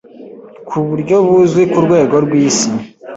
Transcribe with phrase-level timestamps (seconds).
[0.67, 2.69] ku buryo buzwi ku Rwego rw’isi.